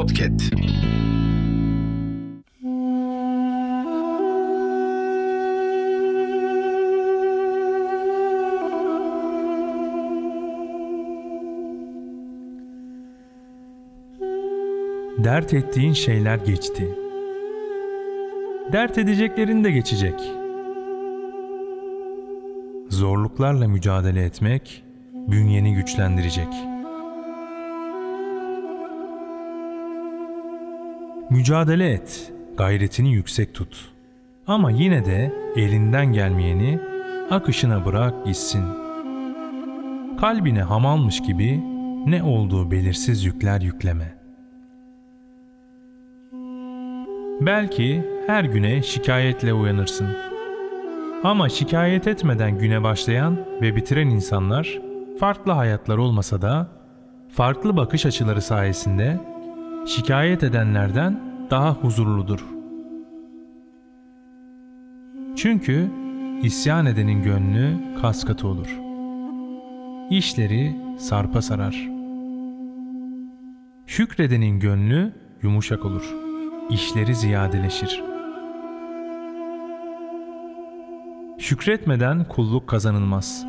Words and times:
Podcast. 0.00 0.52
Dert 15.18 15.54
ettiğin 15.54 15.92
şeyler 15.92 16.36
geçti. 16.36 16.88
Dert 18.72 18.98
edeceklerin 18.98 19.64
de 19.64 19.70
geçecek. 19.70 20.20
Zorluklarla 22.88 23.68
mücadele 23.68 24.24
etmek 24.24 24.84
bünyeni 25.28 25.74
güçlendirecek.'' 25.74 26.79
Mücadele 31.30 31.90
et, 31.92 32.32
gayretini 32.56 33.12
yüksek 33.12 33.54
tut. 33.54 33.90
Ama 34.46 34.70
yine 34.70 35.04
de 35.04 35.32
elinden 35.56 36.12
gelmeyeni 36.12 36.78
akışına 37.30 37.84
bırak 37.84 38.26
gitsin. 38.26 38.64
Kalbine 40.20 40.62
hamalmış 40.62 41.22
gibi 41.22 41.62
ne 42.06 42.22
olduğu 42.22 42.70
belirsiz 42.70 43.24
yükler 43.24 43.60
yükleme. 43.60 44.14
Belki 47.40 48.04
her 48.26 48.44
güne 48.44 48.82
şikayetle 48.82 49.52
uyanırsın. 49.52 50.08
Ama 51.24 51.48
şikayet 51.48 52.06
etmeden 52.06 52.58
güne 52.58 52.82
başlayan 52.82 53.36
ve 53.62 53.76
bitiren 53.76 54.08
insanlar 54.08 54.80
farklı 55.20 55.52
hayatlar 55.52 55.98
olmasa 55.98 56.42
da 56.42 56.68
farklı 57.28 57.76
bakış 57.76 58.06
açıları 58.06 58.42
sayesinde 58.42 59.20
şikayet 59.86 60.42
edenlerden 60.42 61.20
daha 61.50 61.74
huzurludur. 61.74 62.44
Çünkü 65.36 65.90
isyan 66.42 66.86
edenin 66.86 67.22
gönlü 67.22 67.76
kaskatı 68.00 68.48
olur. 68.48 68.78
İşleri 70.10 70.76
sarpa 70.98 71.42
sarar. 71.42 71.88
Şükredenin 73.86 74.60
gönlü 74.60 75.12
yumuşak 75.42 75.84
olur. 75.84 76.14
İşleri 76.70 77.14
ziyadeleşir. 77.14 78.02
Şükretmeden 81.38 82.24
kulluk 82.24 82.68
kazanılmaz. 82.68 83.46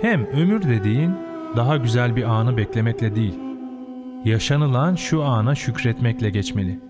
Hem 0.00 0.26
ömür 0.26 0.62
dediğin 0.62 1.14
daha 1.56 1.76
güzel 1.76 2.16
bir 2.16 2.22
anı 2.22 2.56
beklemekle 2.56 3.16
değil, 3.16 3.47
yaşanılan 4.24 4.94
şu 4.94 5.24
ana 5.24 5.54
şükretmekle 5.54 6.30
geçmeli. 6.30 6.80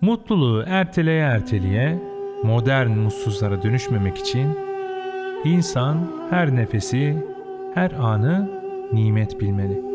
Mutluluğu 0.00 0.64
erteleye 0.66 1.22
erteleye 1.22 2.02
modern 2.44 2.90
mutsuzlara 2.90 3.62
dönüşmemek 3.62 4.18
için 4.18 4.58
insan 5.44 5.98
her 6.30 6.56
nefesi, 6.56 7.26
her 7.74 7.90
anı 7.90 8.50
nimet 8.92 9.40
bilmeli. 9.40 9.89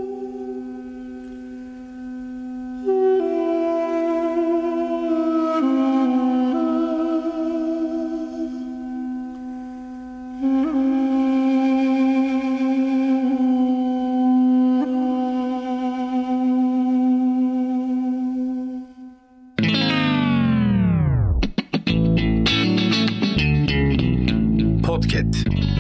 Podcast. 24.96 25.75